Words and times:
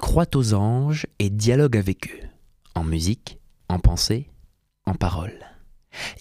croit 0.00 0.34
aux 0.34 0.54
anges 0.54 1.06
et 1.18 1.30
dialogue 1.30 1.76
avec 1.76 2.10
eux, 2.10 2.26
en 2.74 2.84
musique, 2.84 3.38
en 3.68 3.78
pensée, 3.78 4.30
en 4.86 4.94
parole. 4.94 5.38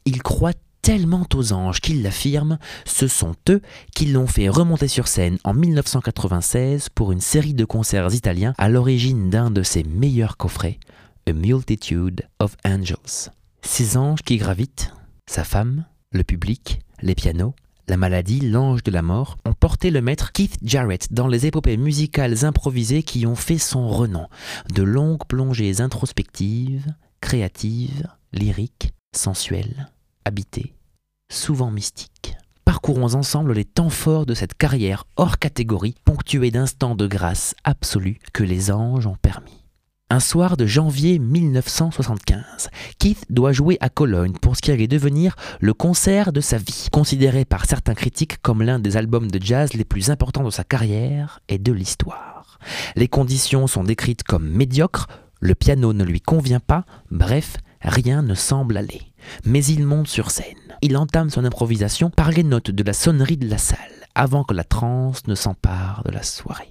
Il 0.05 0.21
croit 0.23 0.53
tellement 0.81 1.25
aux 1.33 1.51
anges 1.51 1.81
qu'il 1.81 2.03
l'affirme, 2.03 2.59
ce 2.85 3.07
sont 3.07 3.35
eux 3.49 3.61
qui 3.95 4.05
l'ont 4.05 4.27
fait 4.27 4.49
remonter 4.49 4.87
sur 4.87 5.07
scène 5.07 5.39
en 5.43 5.53
1996 5.53 6.89
pour 6.89 7.11
une 7.11 7.21
série 7.21 7.55
de 7.55 7.65
concerts 7.65 8.13
italiens 8.13 8.53
à 8.59 8.69
l'origine 8.69 9.31
d'un 9.31 9.49
de 9.49 9.63
ses 9.63 9.83
meilleurs 9.83 10.37
coffrets, 10.37 10.79
A 11.27 11.33
Multitude 11.33 12.27
of 12.39 12.55
Angels. 12.63 13.31
Ces 13.63 13.97
anges 13.97 14.21
qui 14.21 14.37
gravitent, 14.37 14.93
sa 15.27 15.43
femme, 15.43 15.85
le 16.11 16.23
public, 16.23 16.81
les 17.01 17.15
pianos, 17.15 17.55
la 17.87 17.97
maladie, 17.97 18.39
l'ange 18.39 18.83
de 18.83 18.91
la 18.91 19.01
mort, 19.01 19.37
ont 19.45 19.53
porté 19.53 19.91
le 19.91 20.01
maître 20.01 20.31
Keith 20.31 20.57
Jarrett 20.63 21.13
dans 21.13 21.27
les 21.27 21.45
épopées 21.45 21.77
musicales 21.77 22.45
improvisées 22.45 23.03
qui 23.03 23.25
ont 23.25 23.35
fait 23.35 23.57
son 23.57 23.87
renom, 23.87 24.27
de 24.73 24.83
longues 24.83 25.25
plongées 25.27 25.81
introspectives, 25.81 26.93
créatives, 27.21 28.07
lyriques, 28.33 28.93
sensuelles, 29.15 29.91
habitées, 30.25 30.73
souvent 31.31 31.71
mystiques. 31.71 32.35
Parcourons 32.65 33.13
ensemble 33.13 33.53
les 33.53 33.65
temps 33.65 33.91
forts 33.91 34.25
de 34.25 34.33
cette 34.33 34.55
carrière 34.55 35.05
hors 35.17 35.37
catégorie, 35.37 35.95
ponctuée 36.03 36.51
d'instants 36.51 36.95
de 36.95 37.05
grâce 37.05 37.53
absolue 37.63 38.19
que 38.33 38.43
les 38.43 38.71
anges 38.71 39.05
ont 39.05 39.17
permis. 39.21 39.64
Un 40.11 40.19
soir 40.19 40.55
de 40.55 40.67
janvier 40.67 41.17
1975, 41.17 42.69
Keith 42.99 43.25
doit 43.31 43.53
jouer 43.53 43.79
à 43.81 43.89
Cologne 43.89 44.33
pour 44.39 44.55
ce 44.55 44.61
qui 44.61 44.69
allait 44.69 44.87
devenir 44.87 45.35
le 45.59 45.73
concert 45.73 46.31
de 46.31 46.41
sa 46.41 46.59
vie, 46.59 46.89
considéré 46.91 47.43
par 47.43 47.65
certains 47.65 47.95
critiques 47.95 48.39
comme 48.43 48.61
l'un 48.61 48.77
des 48.77 48.97
albums 48.97 49.31
de 49.31 49.41
jazz 49.41 49.73
les 49.73 49.83
plus 49.83 50.11
importants 50.11 50.43
de 50.43 50.51
sa 50.51 50.63
carrière 50.63 51.39
et 51.49 51.57
de 51.57 51.71
l'histoire. 51.71 52.59
Les 52.95 53.07
conditions 53.07 53.65
sont 53.65 53.83
décrites 53.83 54.21
comme 54.21 54.47
médiocres, 54.47 55.07
le 55.39 55.55
piano 55.55 55.91
ne 55.91 56.03
lui 56.03 56.21
convient 56.21 56.59
pas, 56.59 56.85
bref, 57.09 57.57
rien 57.81 58.21
ne 58.21 58.35
semble 58.35 58.77
aller. 58.77 59.01
Mais 59.43 59.65
il 59.65 59.87
monte 59.87 60.07
sur 60.07 60.29
scène. 60.29 60.77
Il 60.83 60.97
entame 60.97 61.31
son 61.31 61.45
improvisation 61.45 62.11
par 62.11 62.29
les 62.29 62.43
notes 62.43 62.69
de 62.69 62.83
la 62.83 62.93
sonnerie 62.93 63.37
de 63.37 63.49
la 63.49 63.57
salle, 63.57 63.79
avant 64.13 64.43
que 64.43 64.53
la 64.53 64.63
transe 64.63 65.25
ne 65.25 65.33
s'empare 65.33 66.03
de 66.05 66.11
la 66.11 66.21
soirée. 66.21 66.69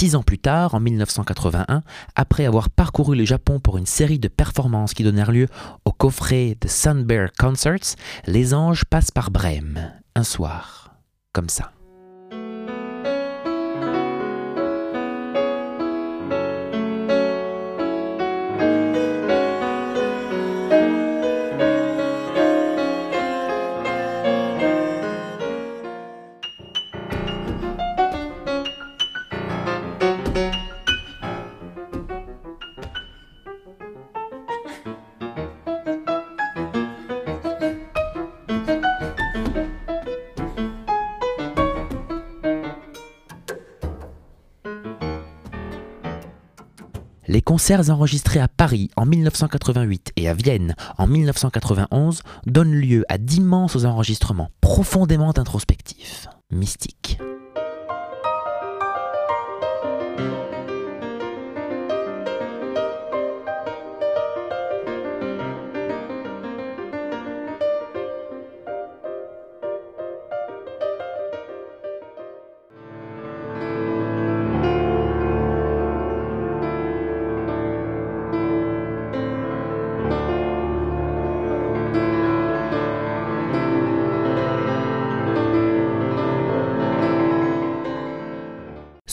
Six 0.00 0.16
ans 0.16 0.22
plus 0.22 0.38
tard, 0.38 0.74
en 0.74 0.80
1981, 0.80 1.82
après 2.14 2.46
avoir 2.46 2.70
parcouru 2.70 3.14
le 3.14 3.26
Japon 3.26 3.60
pour 3.60 3.76
une 3.76 3.84
série 3.84 4.18
de 4.18 4.28
performances 4.28 4.94
qui 4.94 5.04
donnèrent 5.04 5.30
lieu 5.30 5.46
au 5.84 5.92
coffret 5.92 6.56
The 6.58 6.68
Sun 6.68 7.04
Bear 7.04 7.28
Concerts, 7.38 7.96
les 8.26 8.54
anges 8.54 8.86
passent 8.86 9.10
par 9.10 9.30
Brême, 9.30 9.92
un 10.14 10.24
soir, 10.24 10.94
comme 11.34 11.50
ça. 11.50 11.72
Les 47.30 47.42
concerts 47.42 47.90
enregistrés 47.90 48.40
à 48.40 48.48
Paris 48.48 48.90
en 48.96 49.06
1988 49.06 50.14
et 50.16 50.28
à 50.28 50.34
Vienne 50.34 50.74
en 50.98 51.06
1991 51.06 52.24
donnent 52.46 52.74
lieu 52.74 53.04
à 53.08 53.18
d'immenses 53.18 53.84
enregistrements 53.84 54.50
profondément 54.60 55.32
introspectifs, 55.38 56.26
mystiques. 56.50 57.20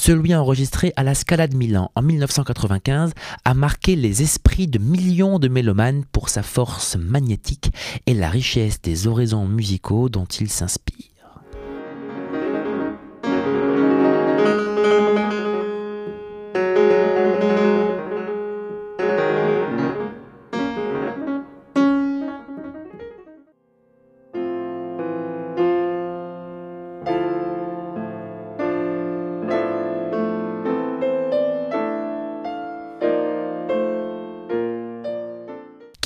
Celui 0.07 0.33
enregistré 0.33 0.93
à 0.95 1.03
la 1.03 1.13
Scala 1.13 1.49
de 1.49 1.57
Milan 1.57 1.91
en 1.93 2.01
1995 2.01 3.11
a 3.43 3.53
marqué 3.53 3.97
les 3.97 4.21
esprits 4.21 4.67
de 4.67 4.79
millions 4.79 5.37
de 5.37 5.49
mélomanes 5.49 6.05
pour 6.05 6.29
sa 6.29 6.43
force 6.43 6.95
magnétique 6.95 7.73
et 8.05 8.13
la 8.13 8.29
richesse 8.29 8.81
des 8.81 9.07
oraisons 9.07 9.49
musicaux 9.49 10.07
dont 10.07 10.23
il 10.23 10.49
s'inspire. 10.49 11.06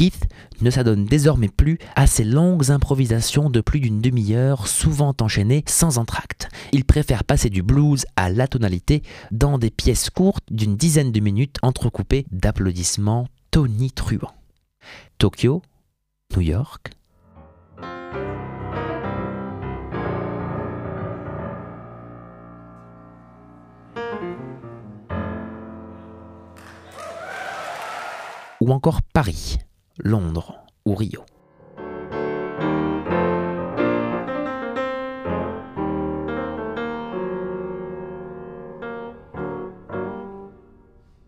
Keith 0.01 0.27
ne 0.61 0.71
s'adonne 0.71 1.05
désormais 1.05 1.47
plus 1.47 1.77
à 1.95 2.07
ces 2.07 2.23
longues 2.23 2.71
improvisations 2.71 3.51
de 3.51 3.61
plus 3.61 3.79
d'une 3.79 4.01
demi-heure, 4.01 4.65
souvent 4.65 5.13
enchaînées 5.21 5.63
sans 5.67 5.99
entracte. 5.99 6.49
Il 6.71 6.85
préfère 6.85 7.23
passer 7.23 7.51
du 7.51 7.61
blues 7.61 8.07
à 8.15 8.31
la 8.31 8.47
tonalité 8.47 9.03
dans 9.29 9.59
des 9.59 9.69
pièces 9.69 10.09
courtes 10.09 10.43
d'une 10.49 10.75
dizaine 10.75 11.11
de 11.11 11.19
minutes 11.19 11.57
entrecoupées 11.61 12.25
d'applaudissements 12.31 13.27
tonitruants. 13.51 14.33
Tokyo, 15.19 15.61
New 16.35 16.41
York, 16.41 16.93
ou 28.61 28.71
encore 28.71 29.03
Paris, 29.03 29.59
Londres 30.03 30.55
ou 30.85 30.95
Rio. 30.95 31.23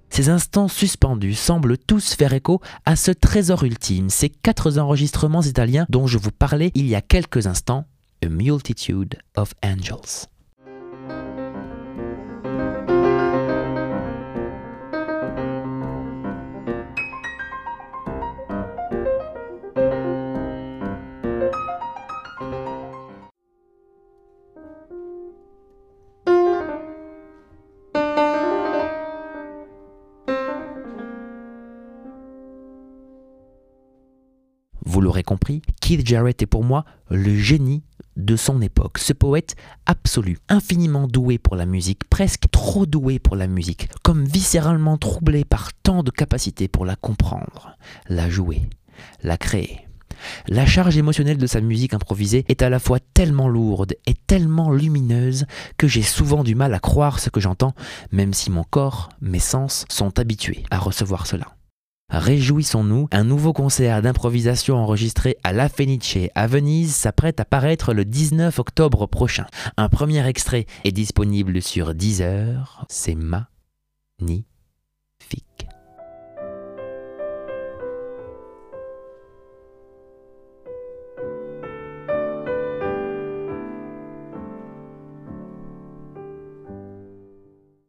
Ces 0.10 0.30
instants 0.30 0.68
suspendus 0.68 1.34
semblent 1.34 1.78
tous 1.78 2.14
faire 2.14 2.34
écho 2.34 2.62
à 2.86 2.96
ce 2.96 3.12
trésor 3.12 3.64
ultime, 3.64 4.10
ces 4.10 4.30
quatre 4.30 4.78
enregistrements 4.78 5.42
italiens 5.42 5.86
dont 5.90 6.06
je 6.06 6.18
vous 6.18 6.32
parlais 6.32 6.72
il 6.76 6.88
y 6.88 6.96
a 6.96 7.02
quelques 7.02 7.48
instants, 7.48 7.86
A 8.24 8.30
Multitude 8.30 9.18
of 9.36 9.54
Angels. 9.64 10.33
L'aurez 35.04 35.24
compris, 35.24 35.62
Keith 35.82 36.08
Jarrett 36.08 36.42
est 36.42 36.48
pour 36.48 36.64
moi 36.64 36.86
le 37.10 37.36
génie 37.38 37.84
de 38.16 38.36
son 38.36 38.62
époque, 38.62 38.98
ce 38.98 39.14
poète 39.14 39.56
absolu, 39.86 40.38
infiniment 40.50 41.08
doué 41.08 41.38
pour 41.38 41.56
la 41.56 41.66
musique, 41.66 42.08
presque 42.10 42.50
trop 42.52 42.86
doué 42.86 43.20
pour 43.20 43.36
la 43.36 43.48
musique, 43.48 43.90
comme 44.04 44.26
viscéralement 44.26 44.98
troublé 44.98 45.46
par 45.46 45.74
tant 45.74 46.04
de 46.04 46.12
capacités 46.12 46.68
pour 46.68 46.86
la 46.86 46.96
comprendre, 46.96 47.78
la 48.08 48.30
jouer, 48.30 48.62
la 49.24 49.38
créer. 49.38 49.88
La 50.48 50.66
charge 50.66 50.98
émotionnelle 50.98 51.38
de 51.38 51.48
sa 51.48 51.60
musique 51.60 51.94
improvisée 51.94 52.46
est 52.48 52.62
à 52.62 52.70
la 52.70 52.80
fois 52.80 53.00
tellement 53.14 53.50
lourde 53.50 53.96
et 54.06 54.14
tellement 54.14 54.72
lumineuse 54.72 55.46
que 55.78 55.88
j'ai 55.88 56.04
souvent 56.04 56.44
du 56.44 56.56
mal 56.56 56.74
à 56.74 56.80
croire 56.80 57.20
ce 57.20 57.30
que 57.30 57.42
j'entends, 57.42 57.74
même 58.12 58.34
si 58.34 58.52
mon 58.52 58.64
corps, 58.64 59.10
mes 59.22 59.40
sens 59.40 59.86
sont 59.90 60.18
habitués 60.20 60.64
à 60.72 60.78
recevoir 60.78 61.28
cela. 61.28 61.48
Réjouissons-nous, 62.14 63.08
un 63.12 63.24
nouveau 63.24 63.54
concert 63.54 64.04
d'improvisation 64.04 64.76
enregistré 64.76 65.36
à 65.44 65.52
La 65.52 65.68
Fenice 65.68 66.30
à 66.36 66.46
Venise 66.46 66.94
s'apprête 66.94 67.40
à 67.40 67.46
paraître 67.46 67.92
le 67.92 68.06
19 68.06 68.60
octobre 68.60 69.08
prochain. 69.08 69.48
Un 69.78 69.90
premier 69.90 70.24
extrait 70.28 70.68
est 70.84 70.92
disponible 70.92 71.60
sur 71.64 71.96
Deezer, 71.96 72.86
c'est 72.88 73.16
ma 73.16 73.50
ni 74.22 74.46